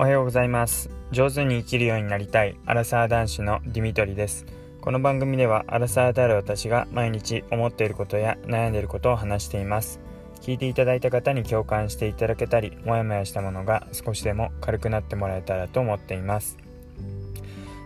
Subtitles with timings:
[0.00, 0.90] おはようございます。
[1.10, 4.46] 上手に生きるようになりたいアラサー男子のディミトリです。
[4.80, 9.98] この番組ではアラサーである私が毎日思っていることや悩んでいることを話しています。
[10.40, 16.58] 聞いていただいた方に共感していただけたりモヤモヤしたものが少しでも軽くなってもらえたらと思っています。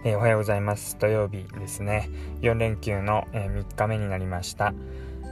[0.04, 0.98] えー、おはようございます。
[0.98, 2.10] 土曜日ですね。
[2.42, 4.74] 4連休の、えー、3日目になりました、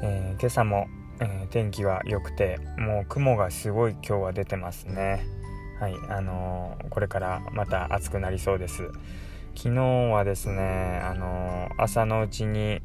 [0.03, 0.89] えー、今朝も、
[1.21, 5.40] え天気は良くてもう雲がすごい今日は出てますね。
[5.81, 8.91] はいあのー、これからまた暑くなりそうです。
[9.55, 9.81] 昨日
[10.13, 12.83] はですね、あのー、朝のうちに、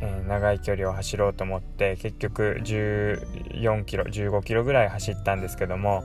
[0.00, 6.02] え、長い距離を走ろうと思って結局14キロ15キロぐらい走ったんですけども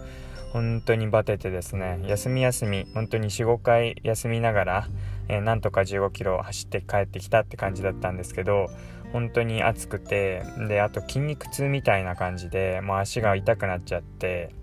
[0.51, 4.87] 本当にバテてですね休み休み本当に45回休みながら、
[5.29, 8.67] えー、なんとか15キロ走って帰ってきたって感じだったんですけど
[9.13, 14.53] 本当に暑くてであと筋肉痛みたいな感じでもう足が痛くなっちゃって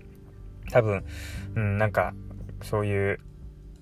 [0.73, 1.05] 多分、
[1.55, 2.15] うん、なんか
[2.63, 3.19] そういう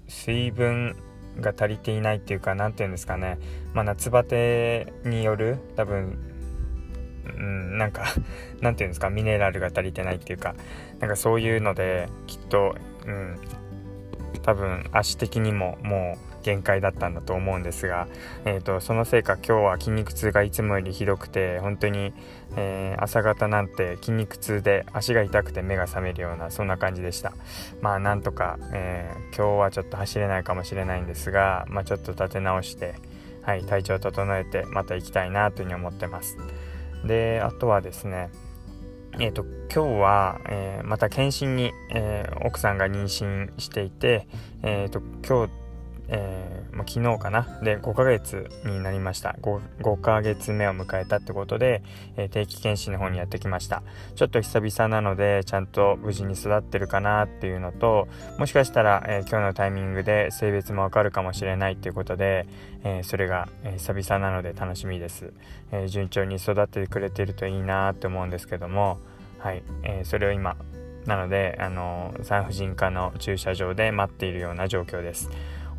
[0.09, 0.98] 水分
[1.39, 3.39] が足りていないっていうか何て言うんですかね、
[3.73, 6.20] まあ、夏バテによる多分、
[7.38, 8.03] うん、なんか
[8.59, 10.53] 何て言うんですかミネラルが足りてないっていうか
[11.00, 13.39] なんかそういうのできっと、うん、
[14.39, 18.07] 多分足的にももう限界だったんだと思うんですが、
[18.45, 22.13] えーと、そのせいか今日は筋肉痛がいつもよりひどくて本当に、
[22.55, 27.33] えー、朝方なんて筋肉痛で足が痛くて目が覚めるようなそんな感じでした。
[27.81, 32.95] まあなんとか、えー、今日はちょっと走れないかもしれないんですが、まあ、ちょっと立て直して
[33.43, 36.37] はい、体調整えてまた行きたいなというふうに思ってます。
[37.05, 38.29] であとはですね
[39.20, 44.28] えーと、今日は、えー、また検診に、えー、奥さんが妊娠していて、
[44.64, 45.61] えーと今日
[46.14, 47.48] えー、まあ、昨日かな。
[47.64, 49.38] で5ヶ月になりました。
[49.42, 51.81] 5, 5ヶ月目を迎えたってことで、
[52.17, 53.81] えー、定期検診の方にやってきました。
[54.16, 62.45] ちょっと久々なのでちゃんと無事に育ってるかなっていうのともしかしたら、えー、今日のタイミングで性別もわかるかもしれないっていうことで、
[62.83, 65.33] えそれが、え久々なので楽しみです、
[65.71, 69.00] え順調に育ってくれてるといいなって思うんですけども
[69.39, 70.55] はい、えそれを今
[71.05, 75.30] なので、あの産婦人科の駐車場で待っているような状況です。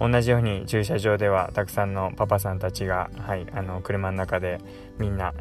[0.02, 4.58] 同じように駐車場ではたくさんのパパさんたちが、はい、あの車の中で
[4.98, 5.32] みんな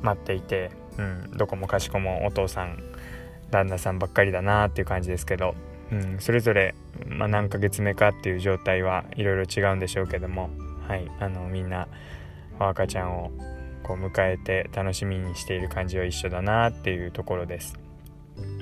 [0.00, 2.82] 待っていて、うん、どこもかしこもお父さん
[3.50, 5.54] 旦那さんばっかりだなっていう感じですけど、
[5.92, 6.74] うん、それぞれ、
[7.08, 10.48] まあ、何ヶ月目かっていう状態はいろいろ違うんでしょうけども、
[10.88, 11.86] はい、あのみんな
[12.58, 13.30] 赤ちゃんを
[13.82, 17.78] こう迎えて楽しみにしている感じは一緒だなっていうところです。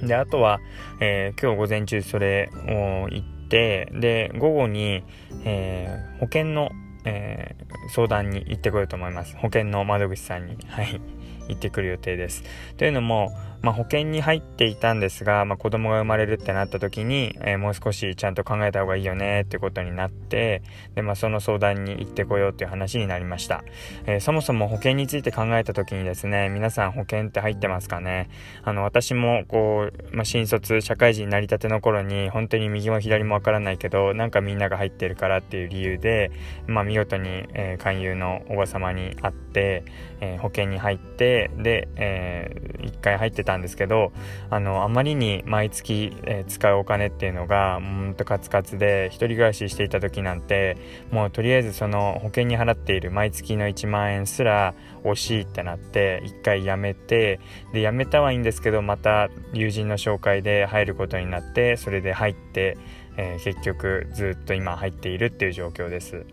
[0.03, 0.59] であとは、
[1.01, 5.05] えー、今日午前中それを言っててで午後に、
[5.45, 6.71] えー、保険の、
[7.05, 9.37] えー、相談に行ってこようと思います。
[9.37, 10.57] 保険の窓口さんに。
[10.69, 11.01] はい。
[11.49, 12.45] 行ってくる予定です。
[12.77, 20.63] というのもまあ、保険に入っていたんですが、まあ、子供が生まれるってなった時に、えー、もう少しちゃんと考えた方がいいよねってことになって
[20.95, 23.65] で、まあ、その相談に行ってこようっていう話になりました、
[24.07, 28.29] えー、そもそも保険について考えた時にですね皆さん保険って入ってますかね？
[28.63, 36.31] あの私もこう、まあ、新卒社会人になりたての頃に本当に右も左もわからないけどなんかみんなが入ってるからっていう理由で、
[36.69, 39.85] まあ、見事に、えー、勧誘のおば様に会って、
[40.21, 44.13] えー、保険に入ってで、えー、1回入ってたんですけど
[44.51, 50.77] あのあまりに毎月、えー、使うお金っていうのがうんとカツカツで一人暮らししていた時なんて
[51.11, 57.41] もうとりあえずその保険に払っている毎月の1万円すら惜しいってなって一回やめて
[57.73, 62.77] でやめたはいいんですけどまた友人の紹介で入ることになってそれで入って、
[63.17, 66.27] えー、結局ずっと今入っているっていう状況です。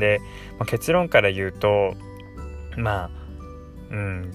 [0.00, 0.20] で、
[0.58, 1.94] まあ、結論から言うと
[2.76, 3.10] まあ
[3.90, 4.32] うん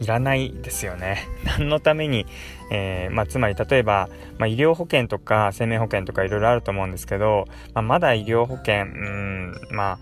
[0.00, 1.26] いらないですよね。
[1.44, 2.26] 何のために、
[2.70, 4.08] えー、まあ、つまり例えば、
[4.38, 9.98] まあ、医療保険とか生命保険とかいろいろあると思うんですけど、まあ、まだ医療保険、うん、まあ、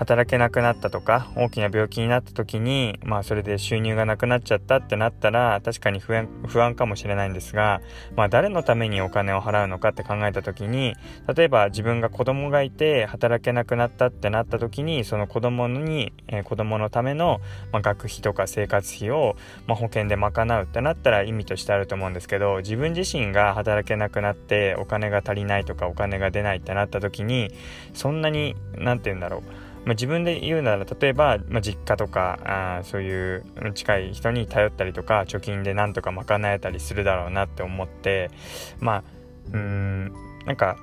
[0.00, 7.82] 働けなくなったとか大きな病気になった時にまあそれで収入がなくなっちゃったってなったら確かに不安かもしれないんですが
[8.16, 10.94] まあ誰のためにお金を払うのかって考えた時に
[11.36, 19.36] 例えば自分が子供がいて働けなくなったってなった時にその子供に、えー、子供のための、まあ、学費とか生活費を、
[19.66, 27.52] まあ、保険で賄うってなったら意味としてあると思うんですけど自分自身が働けなくなってお金が足りないとかお金が出ないってなった時に
[27.92, 29.69] そんなに何て言うんだろう。
[29.84, 32.38] まあ、自分で言うなら例えば、まあ、実家とか
[32.80, 33.44] あそういう
[33.74, 38.30] 近い人に頼ったりとか貯金でなんとか賄えたりするだろうなって思って
[38.78, 39.04] まあ
[39.52, 40.12] うん
[40.46, 40.76] なんか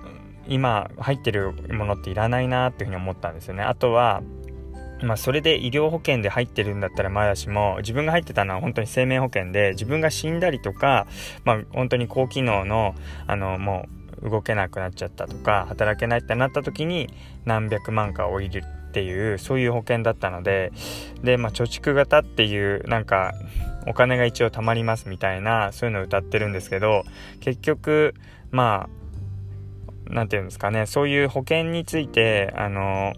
[0.47, 3.63] 今入ってるものっていらないなっていうふうに思ったんですよね。
[3.63, 4.23] あとは
[5.03, 11.05] まあ、それで医療保険で入ってるんだったらまだしも自分が入ってたのは本当に生命保険で自分が死んだりとか、
[11.43, 12.95] まあ、本当に高機能の
[13.27, 13.85] あのも
[14.23, 17.09] う動けなくなっちゃったとか働けないってなった時に
[17.45, 18.63] 何百万か降りる
[18.97, 20.73] っていうそういう保険だったので
[21.23, 23.35] で、まあ、貯蓄型っていうなんか
[23.85, 27.03] お金が一応貯まりますみたいなそういうのを歌ってるんですけど
[27.39, 28.15] 結局
[28.49, 33.13] まあ何て言うんですかねそういう保険についてあの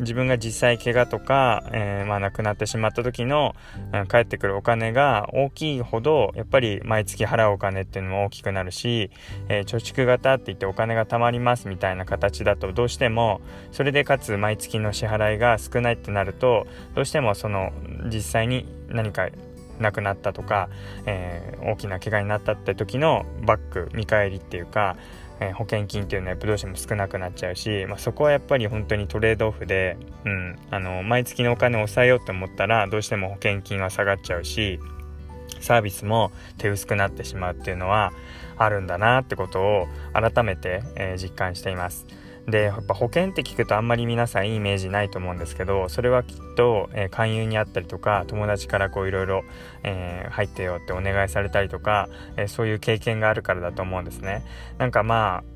[0.00, 3.54] 自分が実際怪我とか、えー、まあ、亡くなってしまった時の、
[3.92, 9.10] うん、返ってくるお金が大きいほどやっぱり毎月払うお金っていうのも大きくなるし、
[9.48, 13.40] えー、貯蓄型って言ってお金が貯まりますみたいな形だとどうしても
[13.72, 17.72] それでかつ毎月の支払いが少ないってなるとどうしてもその
[18.12, 19.28] 実際に何か
[19.80, 20.68] 亡くなったとか、
[21.06, 24.96] えー、大きな怪我になったって時のバック見返りっていうか
[25.40, 34.78] え、保険金っていうのはやっぱどうしても少なくなっちゃうし、まあ、そこはやっぱり本当にトレードオフで、うん、あの毎月のお金を抑えようと思ったらどうしても保険金は下がっちゃうし
[35.60, 38.12] サービスも手薄くなってしまうっていうのは
[38.56, 42.06] あるんだなってことを改めて、えー、実感しています。
[42.46, 49.44] でやっぱ保険って聞くとあんまり皆さんいいイメージないと思うんですけどそれはきっと、えー、勧誘にあったりとか友達からこういろいろ
[50.30, 54.44] 入ってよってお願いされたりとか、えー、そういう経験があるからだと思うんですね。
[54.78, 55.54] なんかまあ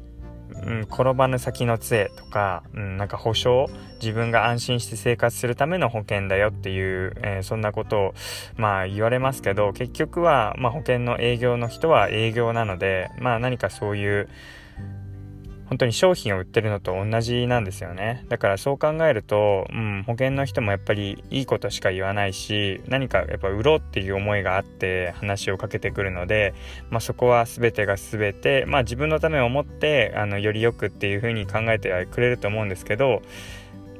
[0.50, 3.69] うん、転ばぬ先の杖とか、うん、なんか保証
[4.00, 8.14] 自分が安心して生活するための保険だよっていう、えー、そんなことを
[8.56, 14.29] まあ言われますけど結局は、まあ、保険の営業の人は営業なのでまあ何かそういう
[15.68, 18.24] 本当に商品を売ってるのと同じなんですよね。
[18.28, 26.54] だからそう考えると、うん、保険の人もやっぱりいいことしか言わないし何かやっぱ売ろうっていう思いがあって話をかけてくるので、
[26.90, 33.22] まあ、そこは全てが全て、まあ、自分のためを思ってあのよりよくっていうふうに考えてくれると思うんですけど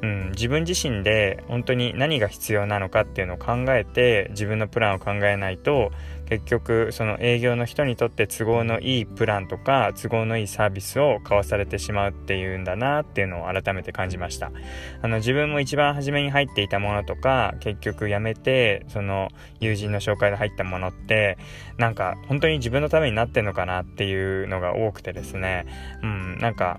[0.01, 5.91] うん、自分自身で本当に何が必要なのかっていうのを考えて自分のプランを考えないと
[6.29, 14.53] 結局その営業の人にとって都合のいいプランとか都合のいいサービスを買わされてしまうっていうんだなっていうのを改めて感じました。
[15.01, 19.31] あの自分も一番初めに入っていたものとか結局やめてその
[19.61, 21.39] 友人の紹介で入ったものって
[21.79, 25.65] なんか本当に自分のためになってんのかなっていうのが多くてですね。
[26.03, 26.79] うんなんか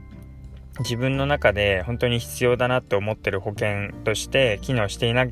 [0.79, 5.25] 自分の中で本当に必要だなって思ってる保険として機能していな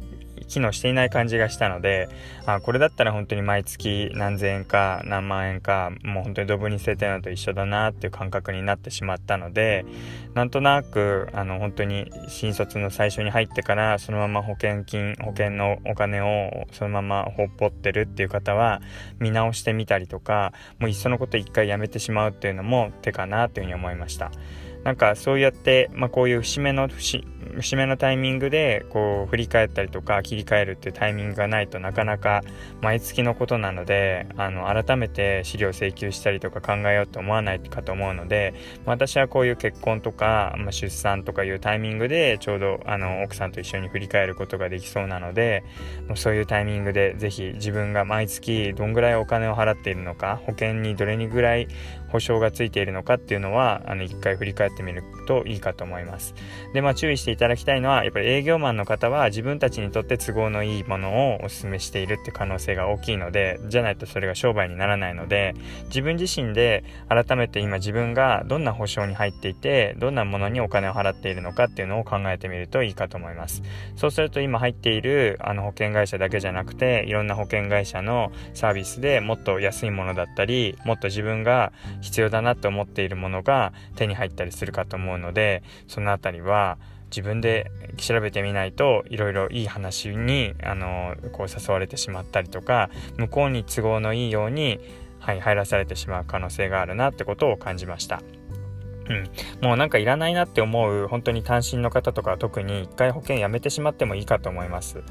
[0.47, 2.09] 機能していない感じがしたので
[2.45, 9.85] あこれだったら本当に毎月何千円か何万円かもう本当にドブに捨ててるのと一緒だなっていう感覚になってしまったので
[10.33, 18.81] なんとなくあの本当に新卒の最初に入ってからそのまま保険金保険のお金をそのままほっぽってるっていう方は
[19.19, 24.31] 見直してみたりとかもういっそのこと一回やめてしまうっていうのも手かなというふうに思いました。
[24.83, 27.25] なんかそうやって、まあ、こういう節目の節
[27.55, 32.41] 節目のタイミングでこう振り返ったりとか切り替えるってタイミングがないとなかなか
[32.81, 38.53] 毎月のことなのであの改めて資料請求したりとか考えようと思わないかと思うので、
[38.85, 45.63] 私はこういう結婚とか、まあ、出産とかいうタイミングでちょうどあの奥さんと一緒に振り返ることができそうなので
[46.07, 51.67] もうそういうタイミングで是非自分が毎月どんぐらいお金を払っているのか保険にどれぐらい
[52.09, 56.35] 保証がついているのかっていうのはあの一回振り返ってみるといいかと思います。
[56.73, 65.53] でまあ注意していただきたいのはやっぱり営業マンの方は自分たちにとって都合のいいものをお勧めしているって可能性が大きいのでじゃないとそれが商売にならないので
[65.85, 73.61] 自分自身で改めて今自分がどんな保証に入っていてどんなものにお金を払っているのかっていうのを考えてみるといいかと思います。
[73.97, 81.71] そうすると今入っているあの保険会社だけじゃなくていろんな保険会社のサービスでもっと安いものだったりもっと自分が
[82.01, 94.79] 必要だなと思っているものが手に入ったりするかと思うのでその辺りは自分で調べてみないといろいろいい話にあのこう誘われてしまったりとか向こうに都合のいいように、
[95.19, 98.21] はい、入らされてしまう可能性があるなってことを感じました。
[99.09, 99.23] うん、
[99.65, 105.01] もうなんかいらないなって思う本当に単身の方とか特に一回保険やめてしまってもいいかと思います。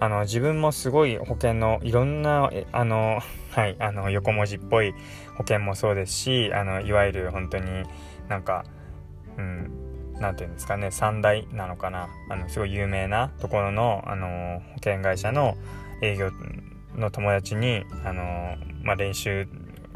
[0.00, 4.94] あの自分もすごい保険のいろんなあの、はい、あの横文字っぽい
[5.36, 7.84] 保険もそうですしあのいわゆる本当に
[8.28, 8.64] なんか、
[9.36, 9.70] うん、
[10.22, 12.08] 何て言うんですかね3大なのかな。
[12.30, 15.56] あのすごい有名なところの、あの保険会社の
[16.00, 16.30] 営業
[16.94, 19.46] の友達に、あのまあ、練習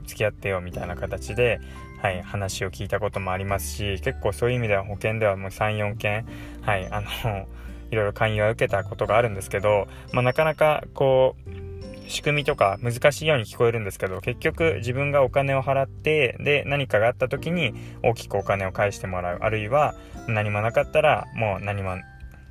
[0.05, 1.61] 付き合ってよみたいな形で、
[2.03, 6.27] はい、話を聞いたこともありますし結構そういう意味では保険ではもう34件、
[6.61, 7.47] はい、あの
[7.91, 11.76] いろいろ勧誘は受けたことがあるんですけど、まあ、なかなかこう
[12.09, 19.39] 仕組みとか難しいように聞こえるんですけど結局自分がお金を払ってで何かがあった時に大きくお金を返してもらう。
[19.41, 19.95] あるいは
[20.29, 21.97] 何もなかったらもう何も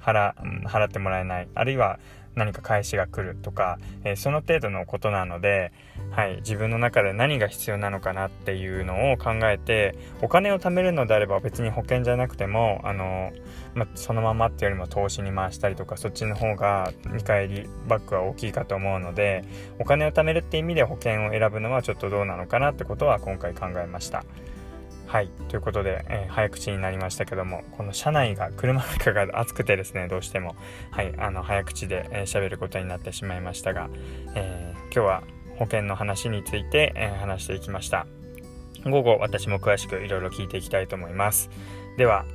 [0.02, 0.34] 払
[0.66, 1.48] 払ってもらえない。
[1.56, 2.00] あるいは
[2.36, 5.72] 何か返しが来るとか、えー、その程度のことなので、
[6.12, 13.32] はい、自分の中で何が必要なのかなっていうのを考えてお金を貯めるのであれば別に保険じゃなくてもあの、
[13.74, 19.44] まそのままっていうよりも投資に回したりとかそっちの方が見返りバックは大きいかと思うので
[19.80, 24.24] お金を貯めるって意味で保険を選ぶのはちょっとどうなのかなってことは今回考えました。
[25.16, 25.30] はい。
[25.48, 30.58] ということで、えー、早口になりましたけども、この車内が、車の中が暑くてですね、どうしても、
[30.92, 33.90] はい、あの、早口で喋、えー、ることになってしまいましたが、
[34.36, 35.24] えー、今日は
[35.58, 38.08] 保険の話について、えー、話していきました。
[38.84, 41.50] 午後、私も詳しくいろいろ聞いていきたいと思います。
[41.98, 42.26] では、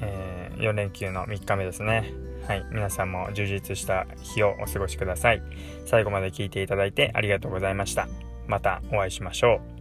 [0.00, 2.12] えー、4連休の3日目ですね。
[2.46, 2.64] はい。
[2.70, 5.42] 皆さんも充実した日をお過ごしください。
[5.86, 8.06] 最後まで聞いていただいてありがとうございました。
[8.46, 9.71] またお会いしましょう。